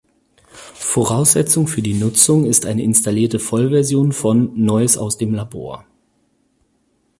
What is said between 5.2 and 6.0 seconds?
Labor".